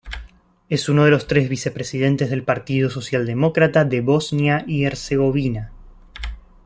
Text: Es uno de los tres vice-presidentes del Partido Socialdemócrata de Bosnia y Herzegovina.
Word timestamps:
Es 0.67 0.89
uno 0.89 1.05
de 1.05 1.11
los 1.11 1.27
tres 1.27 1.47
vice-presidentes 1.47 2.31
del 2.31 2.41
Partido 2.43 2.89
Socialdemócrata 2.89 3.85
de 3.85 4.01
Bosnia 4.01 4.63
y 4.67 4.83
Herzegovina. 4.85 5.73